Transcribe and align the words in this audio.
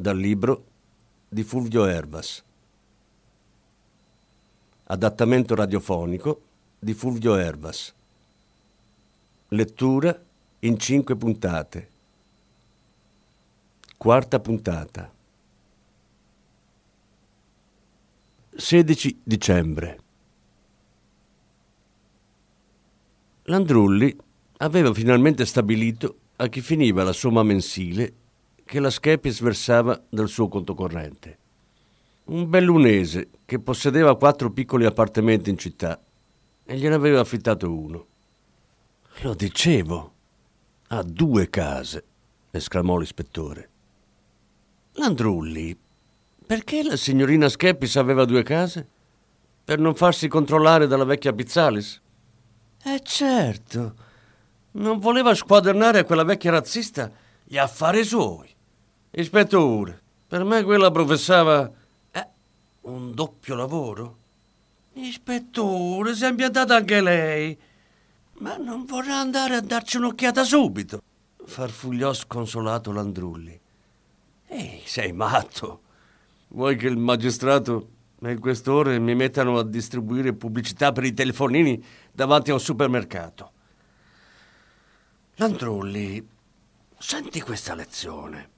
dal 0.00 0.16
libro 0.16 0.64
di 1.28 1.42
Fulvio 1.42 1.84
Erbas. 1.84 2.44
Adattamento 4.84 5.56
radiofonico 5.56 6.42
di 6.78 6.94
Fulvio 6.94 7.34
Erbas. 7.34 7.92
Lettura 9.48 10.16
in 10.60 10.78
cinque 10.78 11.16
puntate. 11.16 11.88
Quarta 13.96 14.38
puntata. 14.38 15.12
16 18.54 19.20
dicembre. 19.24 20.00
Landrulli 23.42 24.16
aveva 24.58 24.94
finalmente 24.94 25.44
stabilito 25.44 26.18
a 26.36 26.46
chi 26.46 26.60
finiva 26.60 27.02
la 27.02 27.12
somma 27.12 27.42
mensile 27.42 28.26
che 28.68 28.80
la 28.80 28.90
Schepis 28.90 29.40
versava 29.40 29.98
dal 30.10 30.28
suo 30.28 30.46
conto 30.46 30.74
corrente. 30.74 31.38
Un 32.24 32.50
bellunese 32.50 33.30
che 33.46 33.58
possedeva 33.60 34.18
quattro 34.18 34.50
piccoli 34.50 34.84
appartamenti 34.84 35.48
in 35.48 35.56
città 35.56 35.98
e 36.66 36.76
gliene 36.76 36.94
aveva 36.94 37.20
affittato 37.20 37.72
uno. 37.72 38.06
Lo 39.22 39.32
dicevo, 39.32 40.12
ha 40.88 41.02
due 41.02 41.48
case, 41.48 42.04
esclamò 42.50 42.98
l'ispettore. 42.98 43.70
Landrulli, 44.92 45.74
perché 46.46 46.82
la 46.82 46.96
signorina 46.96 47.48
Schepis 47.48 47.96
aveva 47.96 48.26
due 48.26 48.42
case? 48.42 48.86
Per 49.64 49.78
non 49.78 49.94
farsi 49.94 50.28
controllare 50.28 50.86
dalla 50.86 51.04
vecchia 51.04 51.32
Pizzalis? 51.32 51.98
Eh 52.84 53.00
certo, 53.02 53.94
non 54.72 54.98
voleva 54.98 55.34
squadernare 55.34 56.00
a 56.00 56.04
quella 56.04 56.24
vecchia 56.24 56.50
razzista 56.50 57.10
gli 57.44 57.56
affari 57.56 58.04
suoi. 58.04 58.56
Ispettore, 59.10 60.00
per 60.26 60.44
me 60.44 60.62
quella 60.62 60.90
professava... 60.90 61.70
Eh, 62.10 62.26
un 62.82 63.14
doppio 63.14 63.54
lavoro? 63.54 64.16
Ispettore, 64.92 66.14
si 66.14 66.24
è 66.24 66.26
ambientata 66.26 66.76
anche 66.76 67.00
lei. 67.00 67.58
Ma 68.40 68.56
non 68.56 68.84
vorrà 68.84 69.18
andare 69.18 69.56
a 69.56 69.60
darci 69.60 69.96
un'occhiata 69.96 70.44
subito? 70.44 71.02
Farfugliò 71.42 72.12
sconsolato 72.12 72.92
Landrulli. 72.92 73.58
Ehi, 74.46 74.82
sei 74.84 75.12
matto. 75.12 75.80
Vuoi 76.48 76.76
che 76.76 76.86
il 76.86 76.98
magistrato 76.98 77.88
e 78.20 78.30
il 78.30 78.38
questore 78.38 78.98
mi 78.98 79.14
mettano 79.14 79.58
a 79.58 79.64
distribuire 79.64 80.34
pubblicità 80.34 80.92
per 80.92 81.04
i 81.04 81.14
telefonini 81.14 81.82
davanti 82.12 82.50
a 82.50 82.54
un 82.54 82.60
supermercato? 82.60 83.52
Landrulli, 85.36 86.26
senti 86.98 87.40
questa 87.40 87.74
lezione 87.74 88.56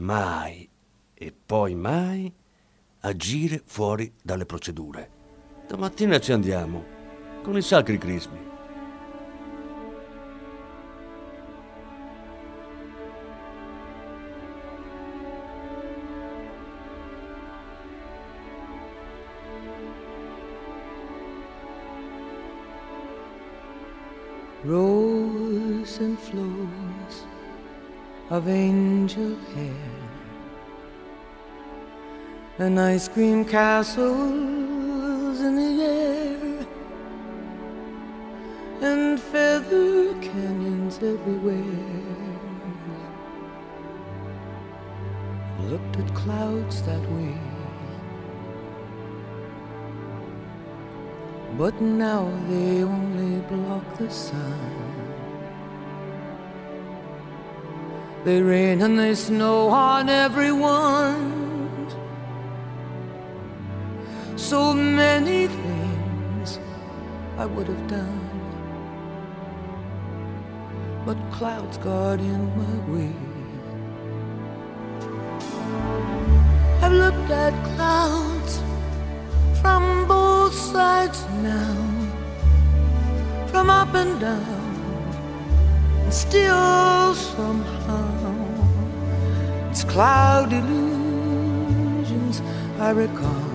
mai 0.00 0.68
e 1.14 1.34
poi 1.46 1.74
mai 1.74 2.32
agire 3.00 3.62
fuori 3.64 4.12
dalle 4.22 4.46
procedure. 4.46 5.10
Domattina 5.68 6.18
ci 6.18 6.32
andiamo 6.32 6.84
con 7.42 7.56
i 7.56 7.62
sacri 7.62 7.98
crismi. 7.98 8.48
Rose 24.62 25.98
and 26.00 26.18
flows 26.18 27.24
of 28.30 28.48
angel 28.48 29.36
hair 29.56 29.90
and 32.58 32.78
ice 32.78 33.08
cream 33.08 33.44
castles 33.44 35.40
in 35.40 35.56
the 35.56 35.82
air 35.82 36.66
and 38.82 39.20
feather 39.20 40.14
canyons 40.20 40.98
everywhere. 40.98 41.56
Looked 45.68 45.96
at 45.98 46.14
clouds 46.14 46.82
that 46.82 47.02
way. 47.10 47.36
But 51.58 51.80
now 51.80 52.30
they 52.48 52.84
only 52.84 53.40
block 53.40 53.98
the 53.98 54.08
sun. 54.08 54.89
They 58.22 58.42
rain 58.42 58.82
and 58.82 58.98
they 58.98 59.14
snow 59.14 59.68
on 59.70 60.10
everyone. 60.10 61.88
So 64.36 64.74
many 64.74 65.46
things 65.46 66.58
I 67.38 67.46
would 67.46 67.66
have 67.66 67.86
done, 67.88 68.20
but 71.06 71.16
clouds 71.32 71.78
got 71.78 72.20
in 72.20 72.42
my 72.60 72.76
way. 72.92 73.14
I've 76.82 76.92
looked 76.92 77.30
at 77.30 77.54
clouds 77.74 78.60
from 79.62 80.06
both 80.06 80.54
sides 80.54 81.24
now, 81.42 81.74
from 83.46 83.70
up 83.70 83.94
and 83.94 84.20
down 84.20 84.70
and 86.10 86.16
still 86.16 87.14
somehow 87.14 88.09
cloud 89.90 90.52
illusions 90.52 92.40
I 92.78 92.90
recall. 92.90 93.50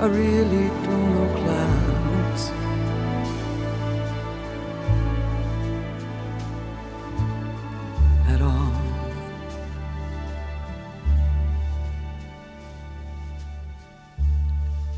I 0.00 0.06
really 0.06 0.68
don't 0.84 1.08
know 1.14 1.28
clouds. 1.40 2.42
At 8.32 8.40
all. 8.42 8.72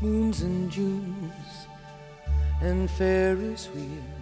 Moons 0.01 0.41
and 0.41 0.69
Junes 0.69 1.67
and 2.61 2.89
Ferris 2.91 3.69
wheels 3.73 4.16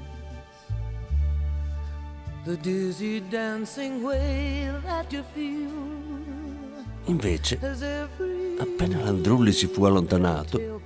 Invece, 7.05 7.57
as 7.59 7.81
every 7.81 8.55
appena 8.59 9.01
Landrulli 9.01 9.51
si 9.51 9.65
fu 9.65 9.83
allontanato, 9.83 10.79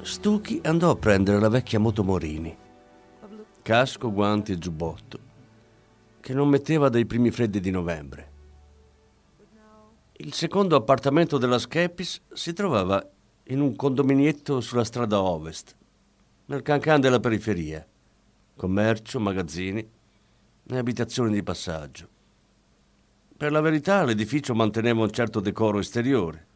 Stucchi 0.00 0.60
andò 0.64 0.90
a 0.90 0.96
prendere 0.96 1.38
la 1.38 1.48
vecchia 1.48 1.78
moto 1.78 2.02
Morini, 2.02 2.56
casco, 3.62 4.12
guanti 4.12 4.50
e 4.50 4.58
giubbotto, 4.58 5.18
che 6.18 6.34
non 6.34 6.48
metteva 6.48 6.88
dai 6.88 7.06
primi 7.06 7.30
freddi 7.30 7.60
di 7.60 7.70
novembre. 7.70 8.30
Il 10.14 10.32
secondo 10.32 10.74
appartamento 10.74 11.38
della 11.38 11.60
Schepis 11.60 12.22
si 12.32 12.52
trovava 12.52 13.08
in 13.44 13.60
un 13.60 13.76
condominietto 13.76 14.60
sulla 14.60 14.82
strada 14.82 15.22
ovest, 15.22 15.76
nel 16.46 16.62
cancan 16.62 17.00
della 17.00 17.20
periferia, 17.20 17.86
commercio, 18.56 19.20
magazzini 19.20 20.00
e 20.66 20.76
abitazioni 20.76 21.32
di 21.32 21.42
passaggio. 21.42 22.08
Per 23.36 23.50
la 23.50 23.60
verità 23.60 24.04
l'edificio 24.04 24.54
manteneva 24.54 25.02
un 25.02 25.10
certo 25.10 25.40
decoro 25.40 25.78
esteriore, 25.78 26.46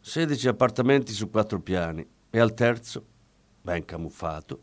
16 0.00 0.48
appartamenti 0.48 1.12
su 1.12 1.28
quattro 1.30 1.60
piani 1.60 2.06
e 2.30 2.38
al 2.38 2.54
terzo, 2.54 3.04
ben 3.60 3.84
camuffato, 3.84 4.60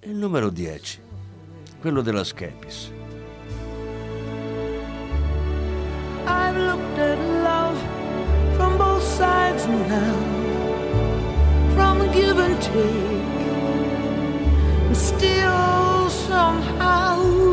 il 0.00 0.16
numero 0.16 0.50
10, 0.50 1.00
quello 1.80 2.02
della 2.02 2.24
Schepis. 2.24 2.92
I've 6.26 6.56
looked 6.56 6.98
at 6.98 7.18
love 7.42 7.78
from 8.56 8.76
both 8.76 9.02
sides 9.02 9.66
now, 9.66 10.16
from 11.74 12.10
give 12.12 12.38
and 12.38 12.60
take, 12.60 12.76
and 14.86 14.96
still 14.96 16.08
somehow 16.08 17.51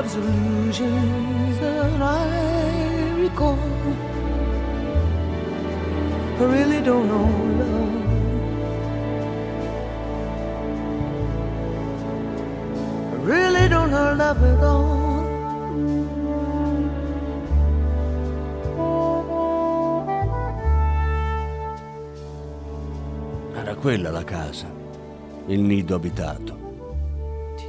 love's 0.00 0.14
illusions 0.14 1.58
that 1.58 2.00
I 2.00 3.20
recall. 3.20 3.58
I 6.38 6.44
really 6.56 6.80
don't 6.80 7.06
know 7.06 7.28
love. 7.60 7.96
I 13.12 13.16
really 13.32 13.68
don't 13.68 13.90
know 13.90 14.14
love 14.14 14.42
at 14.42 14.62
all. 14.64 15.28
Era 23.54 23.74
quella 23.74 24.10
la 24.10 24.24
casa, 24.24 24.66
il 25.48 25.60
nido 25.60 25.94
abitato. 25.94 26.56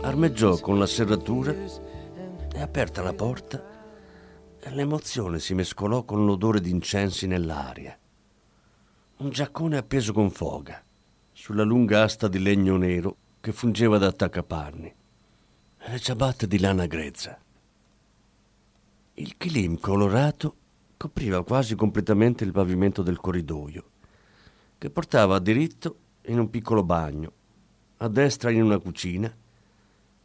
Armeggiò 0.03 0.57
con 0.59 0.79
la 0.79 0.87
serratura 0.87 1.53
aperta 2.61 3.01
la 3.01 3.13
porta 3.13 3.71
l'emozione 4.71 5.39
si 5.39 5.53
mescolò 5.53 6.03
con 6.03 6.25
l'odore 6.25 6.61
di 6.61 6.69
incensi 6.69 7.27
nell'aria. 7.27 7.97
Un 9.17 9.29
giaccone 9.29 9.77
appeso 9.77 10.13
con 10.13 10.31
foga 10.31 10.83
sulla 11.31 11.63
lunga 11.63 12.03
asta 12.03 12.27
di 12.27 12.39
legno 12.39 12.77
nero 12.77 13.15
che 13.39 13.51
fungeva 13.51 13.97
da 13.97 14.07
attaccapanni 14.07 14.95
e 15.77 15.91
le 15.91 15.99
ciabatte 15.99 16.47
di 16.47 16.59
lana 16.59 16.85
grezza. 16.85 17.37
Il 19.15 19.37
kilim 19.37 19.79
colorato 19.79 20.55
copriva 20.97 21.43
quasi 21.43 21.75
completamente 21.75 22.43
il 22.43 22.51
pavimento 22.51 23.01
del 23.01 23.17
corridoio 23.17 23.89
che 24.77 24.89
portava 24.89 25.39
diritto 25.39 25.97
in 26.25 26.39
un 26.39 26.49
piccolo 26.49 26.83
bagno, 26.83 27.31
a 27.97 28.07
destra 28.07 28.49
in 28.51 28.63
una 28.63 28.79
cucina 28.79 29.31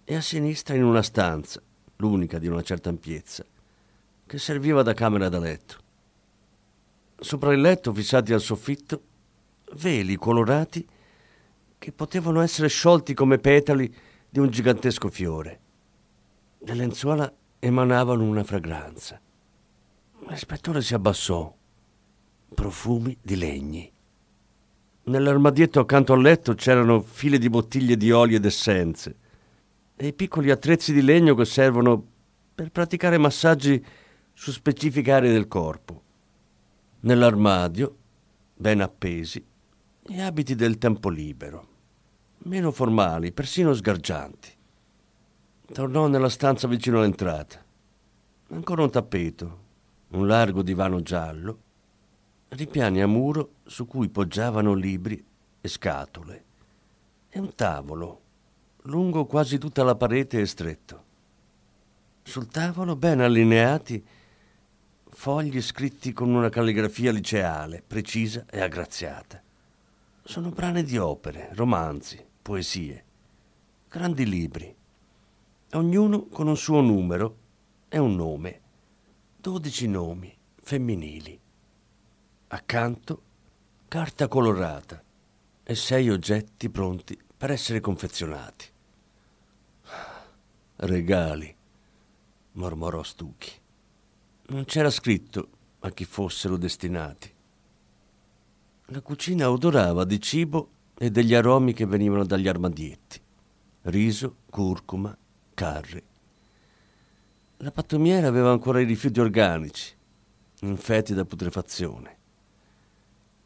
e 0.05 0.15
a 0.15 0.21
sinistra 0.21 0.75
in 0.75 0.85
una 0.85 1.03
stanza, 1.03 1.61
l'unica 1.97 2.39
di 2.39 2.49
una 2.49 2.63
certa 2.63 2.89
ampiezza, 2.89 3.45
che 4.27 4.39
serviva 4.39 4.83
da 4.83 4.95
camera 4.95 5.29
da 5.29 5.39
letto. 5.39 5.85
Sopra 7.19 7.53
il 7.53 7.61
letto, 7.61 7.93
fissati 7.93 8.33
al 8.33 8.41
soffitto, 8.41 9.03
veli 9.75 10.17
colorati 10.17 10.87
che 11.79 11.93
potevano 11.93 12.41
essere 12.41 12.69
sciolti 12.69 13.15
come 13.15 13.39
petali 13.39 13.93
di 14.29 14.39
un 14.39 14.51
gigantesco 14.51 15.09
fiore. 15.09 15.61
Le 16.59 16.75
lenzuola 16.75 17.33
emanavano 17.59 18.25
una 18.25 18.45
fragranza. 18.45 19.21
L'ispettore 20.29 20.83
si 20.83 20.95
abbassò. 20.95 21.55
Profumi 22.55 23.17
di 23.21 23.37
legni. 23.37 23.91
Nell'armadietto 25.05 25.81
accanto 25.81 26.13
al 26.13 26.21
letto 26.21 26.55
c'erano 26.55 27.01
file 27.01 27.39
di 27.39 27.49
bottiglie 27.49 27.97
di 27.97 28.11
olio 28.11 28.37
ed 28.37 28.45
essenze 28.45 29.17
e 29.97 30.07
i 30.09 30.13
piccoli 30.13 30.51
attrezzi 30.51 30.93
di 30.93 31.01
legno 31.01 31.35
che 31.35 31.47
servono 31.47 32.05
per 32.55 32.71
praticare 32.71 33.17
massaggi 33.17 33.83
su 34.33 34.53
specifiche 34.53 35.11
aree 35.11 35.33
del 35.33 35.49
corpo. 35.49 36.03
Nell'armadio, 37.01 37.97
ben 38.55 38.83
appesi, 38.83 39.43
gli 40.03 40.21
abiti 40.21 40.55
del 40.55 40.77
tempo 40.77 41.09
libero, 41.09 41.69
meno 42.39 42.71
formali, 42.71 43.33
persino 43.33 43.73
sgargianti. 43.73 44.55
Tornò 45.73 46.07
nella 46.07 46.29
stanza 46.29 46.69
vicino 46.69 46.99
all'entrata. 46.99 47.65
Ancora 48.49 48.83
un 48.83 48.91
tappeto, 48.91 49.65
un 50.09 50.27
largo 50.27 50.63
divano 50.63 51.01
giallo, 51.01 51.59
ripiani 52.49 53.01
a 53.01 53.07
muro 53.07 53.55
su 53.65 53.87
cui 53.87 54.09
poggiavano 54.09 54.75
libri 54.75 55.25
e 55.61 55.69
scatole, 55.69 56.45
e 57.29 57.41
un 57.41 57.55
tavolo, 57.55 58.21
lungo 58.87 59.27
quasi 59.27 59.59
tutta 59.59 59.83
la 59.83 59.95
parete 59.95 60.41
e 60.41 60.47
stretto. 60.47 61.05
Sul 62.23 62.49
tavolo, 62.49 62.97
ben 62.97 63.21
allineati, 63.21 64.05
fogli 65.09 65.61
scritti 65.61 66.13
con 66.13 66.31
una 66.31 66.49
calligrafia 66.49 67.13
liceale, 67.13 67.83
precisa 67.87 68.45
e 68.51 68.61
aggraziata. 68.61 69.43
Sono 70.23 70.51
brani 70.51 70.83
di 70.83 70.99
opere, 70.99 71.51
romanzi, 71.53 72.25
poesie, 72.43 73.05
grandi 73.89 74.27
libri, 74.27 74.75
ognuno 75.73 76.27
con 76.27 76.49
un 76.49 76.57
suo 76.57 76.81
numero 76.81 77.37
e 77.89 77.99
un 77.99 78.15
nome, 78.17 78.61
dodici 79.37 79.87
nomi 79.87 80.37
femminili. 80.61 81.39
Accanto, 82.49 83.23
carta 83.89 84.29
colorata 84.29 85.03
e 85.63 85.75
sei 85.75 86.11
oggetti 86.11 86.69
pronti 86.71 87.19
per 87.37 87.51
essere 87.51 87.81
confezionati. 87.81 88.75
Regali, 90.79 91.55
mormorò 92.53 93.03
Stucchi. 93.03 93.51
Non 94.49 94.67
c'era 94.67 94.91
scritto 94.91 95.49
a 95.81 95.91
chi 95.91 96.05
fossero 96.05 96.59
destinati. 96.59 97.33
La 98.87 99.01
cucina 99.01 99.51
odorava 99.51 100.05
di 100.05 100.21
cibo 100.21 100.69
e 100.99 101.11
degli 101.11 101.35
aromi 101.35 101.73
che 101.73 101.87
venivano 101.87 102.27
dagli 102.27 102.47
armadietti. 102.47 103.19
Riso, 103.83 104.37
curcuma, 104.51 105.17
carri. 105.55 106.03
La 107.59 107.71
pattumiera 107.73 108.27
aveva 108.27 108.51
ancora 108.51 108.79
i 108.79 108.85
rifiuti 108.85 109.19
organici, 109.19 109.95
infetti 110.61 111.15
da 111.15 111.25
putrefazione. 111.25 112.17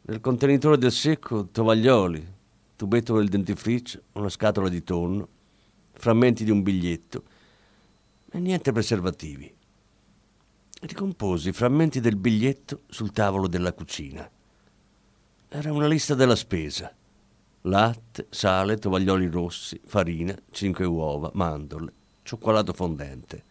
Nel 0.01 0.19
contenitore 0.19 0.77
del 0.77 0.91
secco, 0.91 1.47
tovaglioli, 1.47 2.33
tubetto 2.75 3.15
del 3.15 3.29
dentifricio, 3.29 4.01
una 4.13 4.27
scatola 4.27 4.67
di 4.67 4.83
tonno, 4.83 5.27
frammenti 6.01 6.43
di 6.43 6.49
un 6.49 6.63
biglietto 6.63 7.23
e 8.31 8.39
niente 8.39 8.71
preservativi. 8.71 9.53
Ricomposi 10.81 11.49
i 11.49 11.53
frammenti 11.53 11.99
del 11.99 12.15
biglietto 12.15 12.81
sul 12.89 13.11
tavolo 13.11 13.47
della 13.47 13.71
cucina. 13.71 14.27
Era 15.47 15.71
una 15.71 15.85
lista 15.85 16.15
della 16.15 16.35
spesa. 16.35 16.91
Latte, 17.65 18.25
sale, 18.31 18.77
tovaglioli 18.77 19.27
rossi, 19.27 19.79
farina, 19.85 20.35
cinque 20.49 20.85
uova, 20.85 21.29
mandorle, 21.35 21.93
cioccolato 22.23 22.73
fondente. 22.73 23.43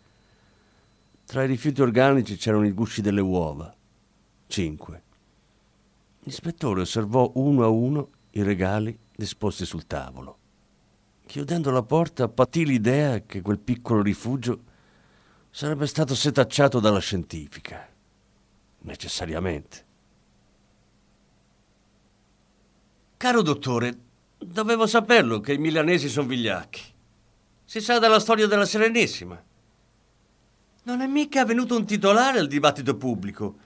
Tra 1.25 1.45
i 1.45 1.47
rifiuti 1.47 1.83
organici 1.83 2.35
c'erano 2.35 2.67
i 2.67 2.73
gusci 2.73 3.01
delle 3.01 3.21
uova. 3.21 3.73
Cinque. 4.49 5.03
L'ispettore 6.25 6.81
osservò 6.81 7.31
uno 7.35 7.63
a 7.63 7.69
uno 7.69 8.09
i 8.33 8.43
regali 8.43 8.99
disposti 9.15 9.65
sul 9.65 9.87
tavolo. 9.87 10.40
Chiudendo 11.31 11.71
la 11.71 11.85
porta, 11.85 12.27
patì 12.27 12.67
l'idea 12.67 13.21
che 13.21 13.41
quel 13.41 13.61
piccolo 13.61 14.03
rifugio 14.03 14.65
sarebbe 15.49 15.87
stato 15.87 16.17
setacciato 16.17 16.81
dalla 16.81 16.99
scientifica. 16.99 17.89
Necessariamente. 18.81 19.85
Caro 23.17 23.43
dottore, 23.43 23.97
dovevo 24.39 24.89
saperlo 24.89 25.39
che 25.39 25.53
i 25.53 25.59
milanesi 25.59 26.09
sono 26.09 26.27
vigliacchi. 26.27 26.83
Si 27.65 27.81
sa 27.81 28.01
dalla 28.01 28.19
storia 28.19 28.49
della 28.49 28.67
Serenissima. 28.67 29.41
Non 30.83 31.01
è 31.01 31.07
mica 31.07 31.45
venuto 31.45 31.77
un 31.77 31.87
titolare 31.87 32.41
al 32.41 32.49
dibattito 32.49 32.97
pubblico, 32.97 33.57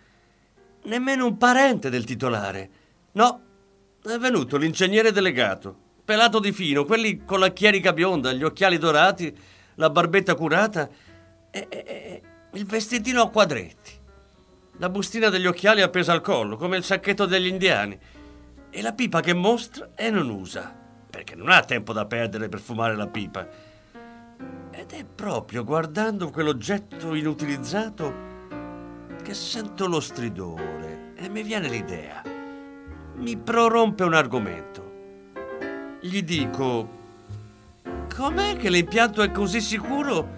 nemmeno 0.82 1.24
un 1.24 1.38
parente 1.38 1.88
del 1.88 2.04
titolare. 2.04 2.70
No, 3.12 3.40
è 4.02 4.18
venuto 4.18 4.58
l'ingegnere 4.58 5.12
delegato, 5.12 5.83
pelato 6.04 6.38
di 6.38 6.52
fino, 6.52 6.84
quelli 6.84 7.24
con 7.24 7.40
la 7.40 7.52
chierica 7.52 7.92
bionda, 7.92 8.32
gli 8.32 8.42
occhiali 8.42 8.76
dorati, 8.78 9.34
la 9.76 9.90
barbetta 9.90 10.34
curata 10.34 10.88
e, 11.50 11.66
e, 11.68 11.84
e 11.86 12.22
il 12.52 12.66
vestitino 12.66 13.22
a 13.22 13.30
quadretti. 13.30 13.92
La 14.78 14.88
bustina 14.88 15.28
degli 15.28 15.46
occhiali 15.46 15.80
appesa 15.80 16.12
al 16.12 16.20
collo, 16.20 16.56
come 16.56 16.76
il 16.76 16.84
sacchetto 16.84 17.26
degli 17.26 17.46
indiani. 17.46 17.98
E 18.70 18.82
la 18.82 18.92
pipa 18.92 19.20
che 19.20 19.32
mostra 19.32 19.90
e 19.94 20.10
non 20.10 20.28
usa, 20.28 20.74
perché 21.08 21.36
non 21.36 21.48
ha 21.48 21.62
tempo 21.62 21.92
da 21.92 22.06
perdere 22.06 22.48
per 22.48 22.60
fumare 22.60 22.96
la 22.96 23.06
pipa. 23.06 23.46
Ed 24.72 24.90
è 24.90 25.04
proprio 25.04 25.62
guardando 25.62 26.30
quell'oggetto 26.30 27.14
inutilizzato 27.14 28.32
che 29.22 29.32
sento 29.32 29.86
lo 29.86 30.00
stridore 30.00 31.12
e 31.14 31.28
mi 31.28 31.42
viene 31.42 31.68
l'idea. 31.68 32.22
Mi 33.14 33.36
prorompe 33.36 34.02
un 34.02 34.14
argomento. 34.14 34.83
Gli 36.04 36.22
dico, 36.22 36.86
com'è 38.14 38.58
che 38.58 38.68
l'impianto 38.68 39.22
è 39.22 39.30
così 39.30 39.62
sicuro 39.62 40.28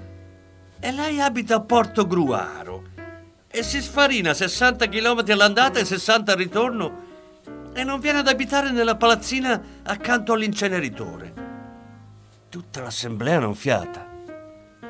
e 0.79 0.93
lei 0.93 1.21
abita 1.21 1.57
a 1.57 1.61
Porto 1.61 2.07
Gruaro 2.07 2.85
e 3.49 3.65
si 3.65 3.83
sfarina 3.83 4.33
60 4.33 4.89
km 4.89 5.25
all'andata 5.27 5.81
e 5.81 5.85
60 5.85 6.31
al 6.31 6.39
ritorno 6.39 7.03
e 7.73 7.83
non 7.83 7.99
viene 7.99 8.21
ad 8.21 8.29
abitare 8.29 8.71
nella 8.71 8.95
palazzina 8.95 9.61
accanto 9.83 10.35
all'inceneritore. 10.35 11.35
Tutta 12.49 12.83
l'assemblea 12.83 13.41
non 13.41 13.57
fiata. 13.57 14.07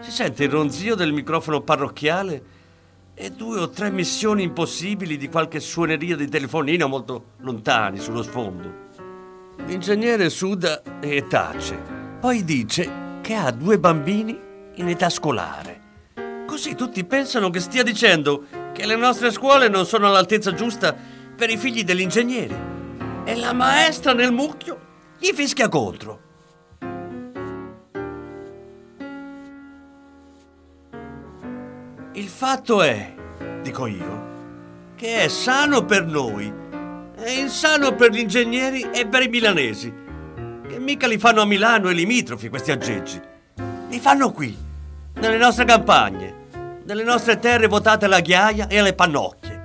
Si 0.00 0.10
sente 0.10 0.44
il 0.44 0.50
ronzio 0.50 0.94
del 0.94 1.14
microfono 1.14 1.62
parrocchiale 1.62 2.44
e 3.14 3.30
due 3.30 3.60
o 3.60 3.70
tre 3.70 3.90
missioni 3.90 4.42
impossibili 4.42 5.16
di 5.16 5.30
qualche 5.30 5.58
suoneria 5.58 6.16
di 6.16 6.28
telefonino 6.28 6.86
molto 6.86 7.28
lontani 7.38 7.98
sullo 7.98 8.22
sfondo. 8.22 8.85
L'ingegnere 9.64 10.28
suda 10.28 10.82
e 11.00 11.26
tace, 11.26 11.80
poi 12.20 12.44
dice 12.44 13.18
che 13.22 13.34
ha 13.34 13.50
due 13.50 13.78
bambini 13.78 14.38
in 14.74 14.88
età 14.88 15.08
scolare 15.08 15.84
Così 16.46 16.76
tutti 16.76 17.04
pensano 17.04 17.50
che 17.50 17.58
stia 17.58 17.82
dicendo 17.82 18.44
che 18.72 18.86
le 18.86 18.94
nostre 18.94 19.32
scuole 19.32 19.68
non 19.68 19.84
sono 19.84 20.06
all'altezza 20.06 20.54
giusta 20.54 20.94
per 21.36 21.50
i 21.50 21.58
figli 21.58 21.82
degli 21.82 22.00
ingegneri. 22.00 22.56
E 23.24 23.34
la 23.34 23.52
maestra 23.52 24.14
nel 24.14 24.32
mucchio 24.32 24.78
gli 25.18 25.32
fischia 25.34 25.68
contro. 25.68 26.20
Il 32.12 32.28
fatto 32.28 32.80
è, 32.80 33.14
dico 33.60 33.86
io, 33.86 34.94
che 34.94 35.24
è 35.24 35.28
sano 35.28 35.84
per 35.84 36.06
noi, 36.06 36.50
è 37.26 37.40
insano 37.40 37.92
per 37.96 38.12
gli 38.12 38.20
ingegneri 38.20 38.88
e 38.94 39.04
per 39.08 39.20
i 39.20 39.28
milanesi, 39.28 39.92
che 40.68 40.78
mica 40.78 41.08
li 41.08 41.18
fanno 41.18 41.40
a 41.40 41.44
Milano 41.44 41.88
e 41.88 41.92
limitrofi 41.92 42.48
questi 42.48 42.70
aggeggi. 42.70 43.20
Li 43.88 43.98
fanno 43.98 44.30
qui, 44.30 44.56
nelle 45.14 45.36
nostre 45.36 45.64
campagne, 45.64 46.34
nelle 46.84 47.02
nostre 47.02 47.40
terre 47.40 47.66
votate 47.66 48.04
alla 48.04 48.20
ghiaia 48.20 48.68
e 48.68 48.78
alle 48.78 48.94
pannocchie. 48.94 49.62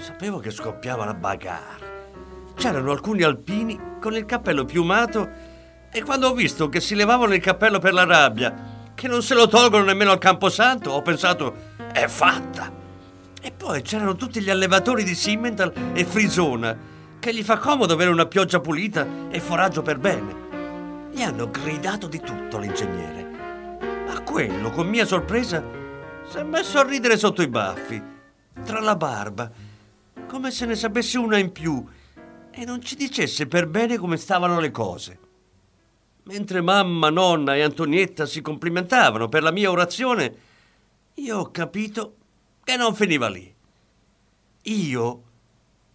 Sapevo 0.00 0.40
che 0.40 0.50
scoppiava 0.50 1.04
la 1.04 1.14
bagarre. 1.14 1.86
C'erano 2.56 2.90
alcuni 2.90 3.22
alpini 3.22 3.78
con 4.00 4.16
il 4.16 4.24
cappello 4.24 4.64
piumato 4.64 5.30
e 5.92 6.02
quando 6.02 6.26
ho 6.26 6.34
visto 6.34 6.68
che 6.68 6.80
si 6.80 6.96
levavano 6.96 7.34
il 7.34 7.40
cappello 7.40 7.78
per 7.78 7.92
la 7.92 8.04
rabbia, 8.04 8.90
che 8.96 9.06
non 9.06 9.22
se 9.22 9.34
lo 9.34 9.46
tolgono 9.46 9.84
nemmeno 9.84 10.10
al 10.10 10.18
camposanto, 10.18 10.90
ho 10.90 11.02
pensato, 11.02 11.54
è 11.92 12.08
fatta. 12.08 12.77
E 13.40 13.52
poi 13.52 13.82
c'erano 13.82 14.16
tutti 14.16 14.40
gli 14.40 14.50
allevatori 14.50 15.04
di 15.04 15.14
Simmental 15.14 15.72
e 15.94 16.04
Frisona, 16.04 16.76
che 17.18 17.34
gli 17.34 17.42
fa 17.42 17.58
comodo 17.58 17.92
avere 17.92 18.10
una 18.10 18.26
pioggia 18.26 18.60
pulita 18.60 19.28
e 19.30 19.40
foraggio 19.40 19.82
per 19.82 19.98
bene. 19.98 21.10
Gli 21.12 21.22
hanno 21.22 21.50
gridato 21.50 22.06
di 22.06 22.20
tutto 22.20 22.58
l'ingegnere. 22.58 24.06
Ma 24.06 24.20
quello, 24.22 24.70
con 24.70 24.88
mia 24.88 25.04
sorpresa, 25.04 25.62
si 26.28 26.36
è 26.36 26.42
messo 26.42 26.78
a 26.78 26.86
ridere 26.86 27.16
sotto 27.16 27.42
i 27.42 27.48
baffi, 27.48 28.02
tra 28.64 28.80
la 28.80 28.96
barba, 28.96 29.50
come 30.26 30.50
se 30.50 30.66
ne 30.66 30.74
sapesse 30.74 31.16
una 31.16 31.38
in 31.38 31.52
più 31.52 31.84
e 32.50 32.64
non 32.64 32.82
ci 32.82 32.96
dicesse 32.96 33.46
per 33.46 33.68
bene 33.68 33.98
come 33.98 34.16
stavano 34.16 34.58
le 34.58 34.70
cose. 34.70 35.18
Mentre 36.24 36.60
mamma, 36.60 37.08
nonna 37.08 37.54
e 37.54 37.62
Antonietta 37.62 38.26
si 38.26 38.42
complimentavano 38.42 39.28
per 39.28 39.42
la 39.42 39.52
mia 39.52 39.70
orazione, 39.70 40.34
io 41.14 41.38
ho 41.38 41.50
capito 41.50 42.17
che 42.68 42.76
non 42.76 42.94
finiva 42.94 43.30
lì. 43.30 43.50
Io, 44.64 45.22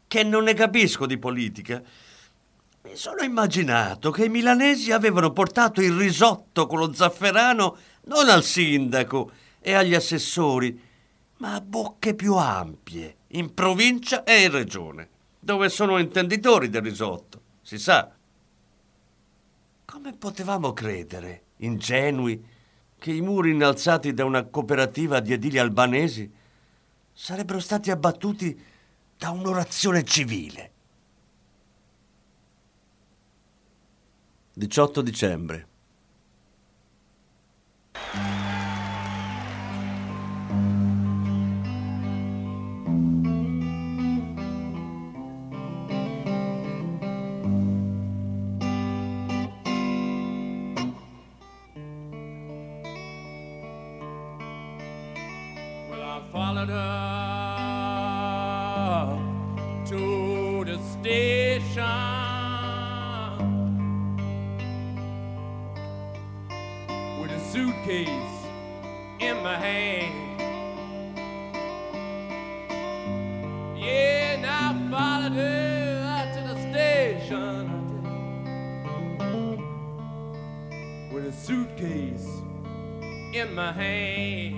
che 0.08 0.24
non 0.24 0.46
ne 0.46 0.56
capisco 0.56 1.06
di 1.06 1.20
politica, 1.20 1.84
mi 2.82 2.96
sono 2.96 3.22
immaginato 3.22 4.10
che 4.10 4.26
i 4.26 4.30
milanesi 4.30 4.92
avevano 4.92 5.32
portato 5.32 5.82
il 5.82 5.96
risotto 5.96 6.66
con 6.66 6.80
lo 6.80 6.92
zafferano 6.92 7.78
non 8.06 8.28
al 8.28 8.44
sindaco 8.44 9.34
e 9.60 9.74
agli 9.74 9.94
assessori, 9.94 10.82
ma 11.38 11.54
a 11.54 11.62
bocche 11.62 12.16
più 12.16 12.38
ampie, 12.38 13.18
in 13.28 13.54
provincia 13.54 14.24
e 14.24 14.42
in 14.42 14.52
regione, 14.52 15.10
dove 15.40 15.70
sono 15.70 16.00
intenditori 16.00 16.70
del 16.70 16.82
risotto, 16.82 17.42
si 17.62 17.78
sa. 17.78 18.10
Come 19.86 20.14
potevamo 20.14 20.74
credere, 20.74 21.44
ingenui, 21.58 22.44
che 22.98 23.12
i 23.12 23.22
muri 23.22 23.52
innalzati 23.52 24.12
da 24.12 24.26
una 24.26 24.46
cooperativa 24.46 25.20
di 25.20 25.34
edili 25.34 25.60
albanesi 25.60 26.42
sarebbero 27.14 27.60
stati 27.60 27.92
abbattuti 27.92 28.60
da 29.18 29.30
un'orazione 29.30 30.04
civile? 30.04 30.72
18 34.56 35.02
dicembre. 35.02 35.68
You 84.16 84.52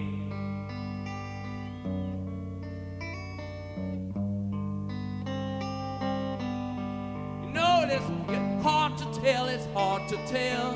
know 7.54 7.86
it's 7.88 8.64
hard 8.64 8.98
to 8.98 9.06
tell, 9.22 9.48
it's 9.48 9.66
hard 9.74 10.10
to 10.10 10.18
tell 10.28 10.74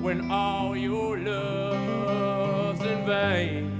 when 0.00 0.30
all 0.30 0.76
your 0.76 1.18
love's 1.18 2.80
in 2.82 3.04
vain. 3.04 3.79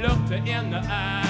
Looked 0.00 0.30
her 0.30 0.36
in 0.36 0.70
the 0.70 0.78
eye. 0.78 1.29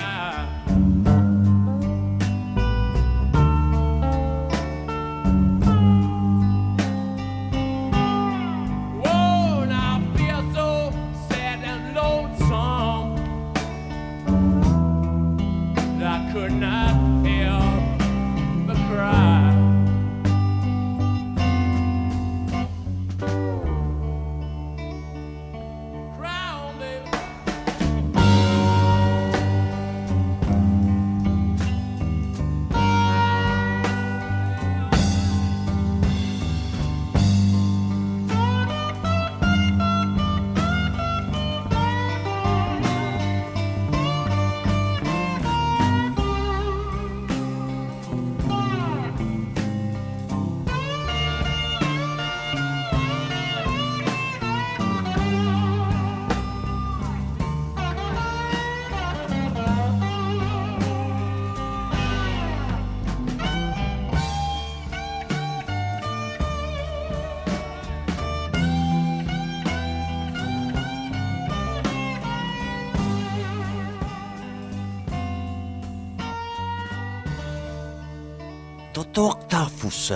Octafus, 79.61 80.11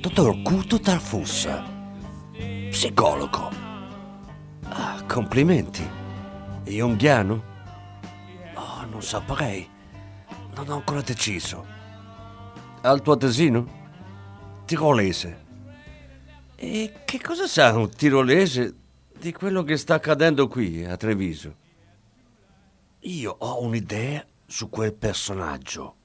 dottor 0.00 0.42
Cuto 0.42 0.80
Tarfussa, 0.80 1.64
psicologo. 2.68 3.48
Ah, 4.64 5.00
complimenti. 5.06 5.88
Junghiano? 6.64 7.42
Oh, 8.54 8.86
non 8.90 9.02
saprei. 9.02 9.68
Non 10.56 10.68
ho 10.68 10.74
ancora 10.74 11.00
deciso. 11.00 11.64
Alto 12.80 13.12
atesino? 13.12 13.66
Tirolese. 14.64 15.44
E 16.56 16.92
che 17.04 17.20
cosa 17.20 17.46
sa 17.46 17.72
un 17.76 17.88
tirolese 17.88 18.74
di 19.16 19.32
quello 19.32 19.62
che 19.62 19.76
sta 19.76 19.94
accadendo 19.94 20.48
qui 20.48 20.84
a 20.84 20.96
Treviso? 20.96 21.54
Io 23.02 23.36
ho 23.38 23.62
un'idea 23.62 24.26
su 24.52 24.68
quel 24.68 24.92
personaggio. 24.92 25.96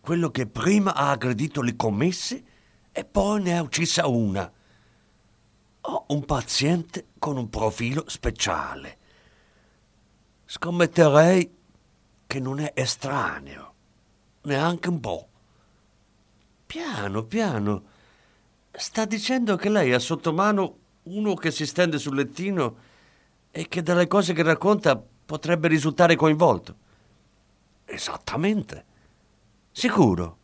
Quello 0.00 0.32
che 0.32 0.48
prima 0.48 0.96
ha 0.96 1.10
aggredito 1.10 1.62
le 1.62 1.76
commesse 1.76 2.44
e 2.90 3.04
poi 3.04 3.40
ne 3.40 3.56
ha 3.56 3.62
uccisa 3.62 4.08
una. 4.08 4.50
Ho 5.82 6.04
un 6.08 6.24
paziente 6.24 7.06
con 7.20 7.36
un 7.36 7.48
profilo 7.48 8.02
speciale. 8.08 8.98
Scommetterei 10.44 11.54
che 12.26 12.40
non 12.40 12.58
è 12.58 12.72
estraneo, 12.74 13.74
neanche 14.42 14.88
un 14.88 14.98
po'. 14.98 15.28
Piano, 16.66 17.22
piano. 17.22 17.84
Sta 18.72 19.04
dicendo 19.04 19.54
che 19.54 19.68
lei 19.68 19.92
ha 19.92 20.00
sotto 20.00 20.32
mano 20.32 20.78
uno 21.04 21.34
che 21.34 21.52
si 21.52 21.64
stende 21.64 22.00
sul 22.00 22.16
lettino 22.16 22.76
e 23.52 23.68
che 23.68 23.82
dalle 23.82 24.08
cose 24.08 24.32
che 24.32 24.42
racconta 24.42 25.00
potrebbe 25.00 25.68
risultare 25.68 26.16
coinvolto. 26.16 26.84
Esattamente. 27.86 28.84
Sicuro. 29.72 30.36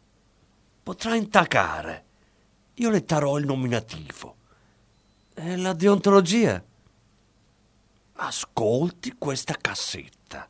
Potrà 0.83 1.15
intaccare. 1.15 2.05
Io 2.75 2.89
le 2.89 3.05
darò 3.05 3.37
il 3.37 3.45
nominativo. 3.45 4.37
E 5.35 5.57
la 5.57 5.73
deontologia? 5.75 6.63
Ascolti 8.15 9.17
questa 9.19 9.57
cassetta. 9.61 10.49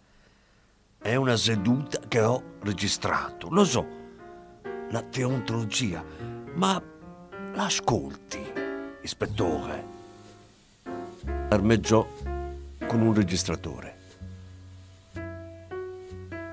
È 0.99 1.14
una 1.16 1.37
seduta 1.37 1.99
che 2.06 2.20
ho 2.20 2.58
registrato, 2.61 3.49
lo 3.49 3.64
so, 3.64 3.87
la 4.90 5.00
deontologia, 5.00 6.04
ma 6.54 6.80
l'ascolti, 7.54 8.40
ispettore. 9.02 9.84
Armeggiò 11.49 12.06
con 12.87 13.00
un 13.00 13.14
registratore. 13.14 13.91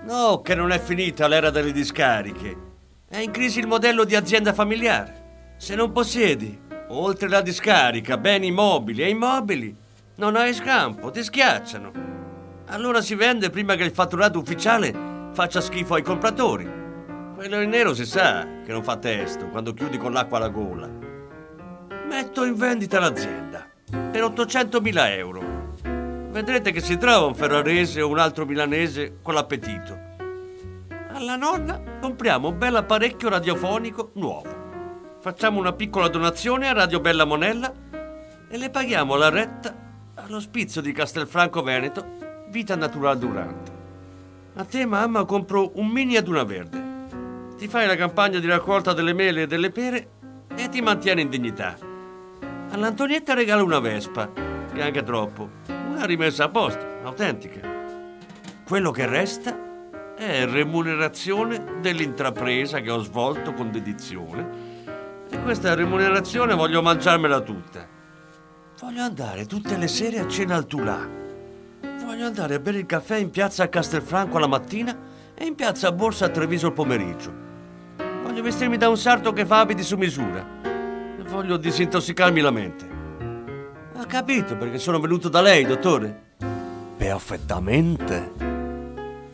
No, 0.09 0.41
che 0.41 0.55
non 0.55 0.71
è 0.71 0.79
finita 0.79 1.27
l'era 1.27 1.51
delle 1.51 1.71
discariche. 1.71 2.57
È 3.07 3.19
in 3.19 3.29
crisi 3.29 3.59
il 3.59 3.67
modello 3.67 4.05
di 4.05 4.15
azienda 4.15 4.53
familiare. 4.53 5.53
Se 5.57 5.75
non 5.75 5.91
possiedi, 5.91 6.59
oltre 6.87 7.29
la 7.29 7.41
discarica, 7.41 8.17
beni 8.17 8.49
mobili 8.49 9.03
e 9.03 9.09
immobili, 9.09 9.75
non 10.15 10.35
hai 10.35 10.55
scampo, 10.55 11.11
ti 11.11 11.23
schiacciano. 11.23 11.91
Allora 12.69 13.01
si 13.01 13.13
vende 13.13 13.51
prima 13.51 13.75
che 13.75 13.83
il 13.83 13.91
fatturato 13.91 14.39
ufficiale 14.39 14.91
faccia 15.31 15.61
schifo 15.61 15.93
ai 15.93 16.01
compratori. 16.01 16.67
Quello 17.35 17.61
in 17.61 17.69
nero 17.69 17.93
si 17.93 18.05
sa 18.05 18.47
che 18.65 18.71
non 18.71 18.83
fa 18.83 18.97
testo 18.97 19.47
quando 19.49 19.73
chiudi 19.73 19.99
con 19.99 20.11
l'acqua 20.11 20.37
alla 20.37 20.49
gola. 20.49 20.89
Metto 22.07 22.45
in 22.45 22.55
vendita 22.55 22.99
l'azienda 22.99 23.63
per 23.85 24.23
800.000 24.23 25.09
euro. 25.17 25.48
Vedrete 26.29 26.71
che 26.71 26.81
si 26.81 26.97
trova 26.97 27.25
un 27.25 27.35
ferrarese 27.35 28.01
o 28.01 28.09
un 28.09 28.19
altro 28.19 28.45
milanese 28.45 29.19
con 29.21 29.33
l'appetito. 29.33 30.07
Alla 31.11 31.35
nonna 31.35 31.81
compriamo 31.99 32.49
un 32.49 32.57
bel 32.57 32.75
apparecchio 32.75 33.29
radiofonico 33.29 34.11
nuovo 34.13 34.59
facciamo 35.21 35.59
una 35.59 35.73
piccola 35.73 36.07
donazione 36.07 36.67
a 36.67 36.73
Radio 36.73 37.01
Bella 37.01 37.25
Monella 37.25 37.73
e 38.49 38.57
le 38.57 38.69
paghiamo 38.69 39.15
la 39.15 39.29
retta 39.29 39.75
all'ospizio 40.15 40.81
di 40.81 40.93
Castelfranco 40.93 41.61
Veneto, 41.61 42.05
Vita 42.49 42.75
Naturale 42.75 43.19
Durante. 43.19 43.71
A 44.55 44.63
te, 44.63 44.85
mamma, 44.85 45.25
compro 45.25 45.71
un 45.75 45.87
mini 45.87 46.15
ad 46.15 46.27
una 46.27 46.43
verde. 46.43 46.87
Ti 47.57 47.67
fai 47.67 47.85
la 47.85 47.95
campagna 47.95 48.39
di 48.39 48.47
raccolta 48.47 48.93
delle 48.93 49.13
mele 49.13 49.43
e 49.43 49.47
delle 49.47 49.71
pere 49.71 50.09
e 50.55 50.69
ti 50.69 50.81
mantieni 50.81 51.21
in 51.21 51.29
dignità. 51.29 51.77
All'Antonietta 52.71 53.33
regalo 53.33 53.63
una 53.65 53.79
Vespa, 53.79 54.31
che 54.31 54.79
è 54.79 54.83
anche 54.83 55.03
troppo. 55.03 55.58
Una 55.99 56.07
rimessa 56.07 56.45
a 56.45 56.49
posto, 56.49 57.01
autentica. 57.03 57.59
Quello 58.63 58.89
che 58.89 59.05
resta 59.05 60.15
è 60.15 60.45
remunerazione 60.45 61.81
dell'intrapresa 61.81 62.79
che 62.79 62.89
ho 62.89 62.99
svolto 62.99 63.51
con 63.51 63.69
dedizione 63.69 64.47
e 65.29 65.41
questa 65.41 65.73
remunerazione 65.75 66.55
voglio 66.55 66.81
mangiarmela 66.81 67.41
tutta. 67.41 67.85
Voglio 68.79 69.01
andare 69.01 69.45
tutte 69.45 69.75
le 69.75 69.89
sere 69.89 70.19
a 70.19 70.27
cena 70.29 70.55
al 70.55 70.67
Tulà. 70.67 71.05
Voglio 72.05 72.25
andare 72.25 72.55
a 72.55 72.59
bere 72.59 72.77
il 72.77 72.85
caffè 72.85 73.17
in 73.17 73.29
piazza 73.29 73.67
Castelfranco 73.67 74.39
la 74.39 74.47
mattina 74.47 74.97
e 75.35 75.43
in 75.43 75.55
piazza 75.55 75.91
Borsa 75.91 76.27
a 76.27 76.29
Treviso 76.29 76.67
il 76.67 76.73
pomeriggio. 76.73 77.33
Voglio 78.23 78.41
vestirmi 78.41 78.77
da 78.77 78.87
un 78.87 78.97
sarto 78.97 79.33
che 79.33 79.45
fa 79.45 79.59
abiti 79.59 79.83
su 79.83 79.97
misura. 79.97 80.47
Voglio 81.27 81.57
disintossicarmi 81.57 82.39
la 82.39 82.51
mente. 82.51 82.88
Ha 83.99 84.05
capito 84.05 84.55
perché 84.55 84.79
sono 84.79 84.97
venuto 84.97 85.27
da 85.27 85.41
lei, 85.41 85.65
dottore? 85.65 86.27
Perfettamente. 86.95 88.31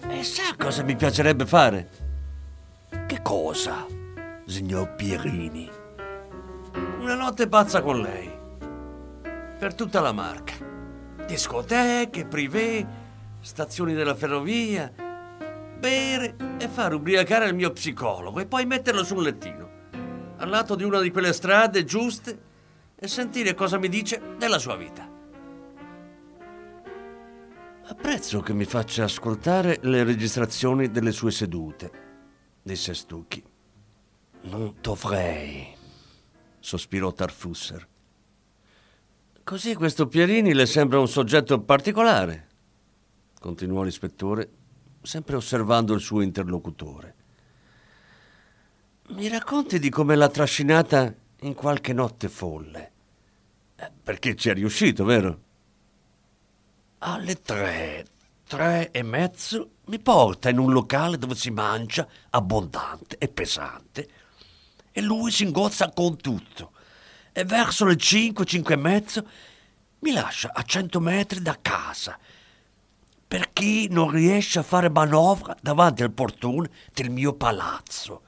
E 0.07 0.23
sa 0.23 0.55
cosa 0.57 0.81
mi 0.81 0.95
piacerebbe 0.95 1.45
fare? 1.45 1.89
Che 3.05 3.21
cosa, 3.21 3.85
signor 4.47 4.95
Pierini? 4.95 5.69
Una 6.99 7.13
notte 7.13 7.47
pazza 7.47 7.83
con 7.83 8.01
lei. 8.01 8.27
Per 9.59 9.75
tutta 9.75 10.01
la 10.01 10.11
marca. 10.11 10.53
Discoteche, 11.27 12.25
privé, 12.25 12.87
stazioni 13.41 13.93
della 13.93 14.15
ferrovia. 14.15 14.91
Bere 15.77 16.35
e 16.57 16.67
far 16.67 16.95
ubriacare 16.95 17.45
il 17.45 17.53
mio 17.53 17.71
psicologo 17.71 18.39
e 18.39 18.47
poi 18.47 18.65
metterlo 18.65 19.03
sul 19.03 19.21
lettino. 19.21 19.69
Al 20.37 20.49
lato 20.49 20.73
di 20.73 20.83
una 20.83 21.01
di 21.01 21.11
quelle 21.11 21.33
strade 21.33 21.83
giuste 21.83 22.44
e 23.05 23.07
sentire 23.07 23.53
cosa 23.53 23.77
mi 23.77 23.87
dice 23.87 24.21
della 24.37 24.59
sua 24.59 24.75
vita. 24.75 25.09
Apprezzo 27.87 28.41
che 28.41 28.53
mi 28.53 28.65
faccia 28.65 29.03
ascoltare 29.03 29.79
le 29.83 30.03
registrazioni 30.03 30.89
delle 30.89 31.11
sue 31.11 31.31
sedute, 31.31 31.91
disse 32.61 32.93
Stucchi. 32.93 33.43
Non 34.41 34.75
dovrei 34.81 35.75
sospirò 36.65 37.13
Tarfusser. 37.13 37.87
Così 39.43 39.75
questo 39.75 40.07
Pierini 40.07 40.55
le 40.55 40.65
sembra 40.65 40.99
un 40.99 41.07
soggetto 41.07 41.61
particolare, 41.61 42.47
continuò 43.39 43.83
l'ispettore, 43.83 44.49
sempre 45.03 45.35
osservando 45.35 45.93
il 45.93 46.01
suo 46.01 46.21
interlocutore. 46.21 47.15
Mi 49.09 49.27
racconti 49.27 49.77
di 49.77 49.89
come 49.89 50.15
l'ha 50.15 50.29
trascinata 50.29 51.13
in 51.41 51.53
qualche 51.53 51.93
notte 51.93 52.27
folle. 52.29 52.93
Perché 54.03 54.35
ci 54.35 54.49
è 54.49 54.53
riuscito, 54.53 55.03
vero? 55.03 55.39
Alle 56.99 57.41
tre, 57.41 58.05
tre 58.47 58.91
e 58.91 59.03
mezzo 59.03 59.71
mi 59.85 59.99
porta 59.99 60.49
in 60.49 60.59
un 60.59 60.71
locale 60.71 61.17
dove 61.17 61.35
si 61.35 61.51
mangia 61.51 62.07
abbondante 62.29 63.17
e 63.17 63.27
pesante 63.27 64.07
e 64.97 65.01
lui 65.01 65.29
si 65.29 65.43
ingozza 65.43 65.91
con 65.91 66.15
tutto. 66.15 66.71
E 67.33 67.43
verso 67.43 67.83
le 67.83 67.97
5, 67.97 68.45
5 68.45 68.73
e 68.73 68.77
mezzo 68.77 69.27
mi 69.99 70.13
lascia 70.13 70.51
a 70.53 70.61
100 70.61 70.99
metri 71.01 71.41
da 71.41 71.57
casa. 71.61 72.17
Per 73.27 73.51
chi 73.51 73.89
non 73.89 74.09
riesce 74.09 74.59
a 74.59 74.63
fare 74.63 74.89
manovra 74.89 75.53
davanti 75.61 76.01
al 76.01 76.13
portone 76.13 76.69
del 76.93 77.09
mio 77.09 77.33
palazzo. 77.33 78.21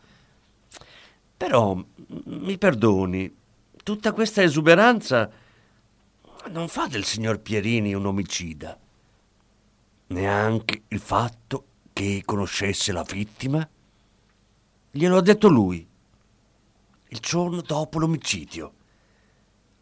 Però, 1.37 1.81
mi 2.25 2.57
perdoni, 2.57 3.33
tutta 3.87 4.11
questa 4.11 4.43
esuberanza 4.43 5.31
non 6.49 6.67
fa 6.67 6.87
del 6.87 7.05
signor 7.05 7.39
Pierini 7.39 7.93
un 7.93 8.05
omicida. 8.05 8.77
Neanche 10.07 10.83
il 10.89 10.99
fatto 10.99 11.67
che 11.93 12.21
conoscesse 12.25 12.91
la 12.91 13.03
vittima? 13.03 13.65
Glielo 14.91 15.15
ha 15.15 15.21
detto 15.21 15.47
lui 15.47 15.87
il 17.07 17.19
giorno 17.19 17.61
dopo 17.61 17.97
l'omicidio. 17.99 18.73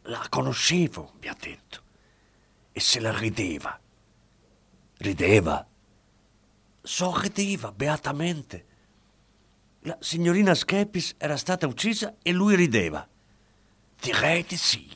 La 0.03 0.23
conoscevo, 0.29 1.13
mi 1.19 1.27
ha 1.27 1.35
detto, 1.39 1.81
e 2.73 2.79
se 2.79 2.99
la 2.99 3.17
rideva. 3.17 3.79
Rideva? 4.97 5.67
Sorrideva 6.83 7.71
beatamente. 7.71 8.65
La 9.79 9.97
signorina 9.99 10.53
Schepis 10.53 11.15
era 11.17 11.37
stata 11.37 11.65
uccisa 11.65 12.17
e 12.21 12.31
lui 12.31 12.55
rideva. 12.55 13.09
direkte 14.05 14.55
er 14.55 14.59
sige. 14.59 14.91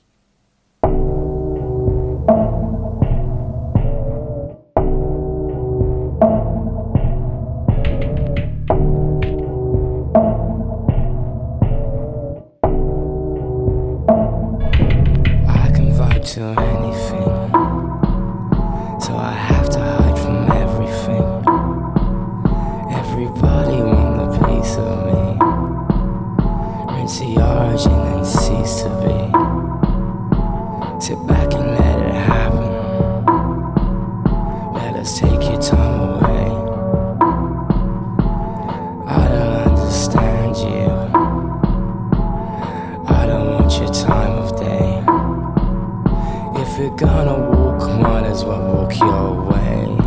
gonna 46.99 47.39
walk, 47.49 47.87
might 48.01 48.25
as 48.25 48.43
well 48.43 48.61
walk 48.61 48.99
your 48.99 49.45
way. 49.49 49.97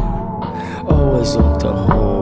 Always 0.87 1.35
look 1.37 1.59
the 1.59 1.73
whole 1.73 2.22